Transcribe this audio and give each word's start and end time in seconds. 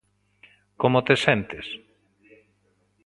Como 0.81 0.99
te 1.07 1.15
sentes? 1.25 1.67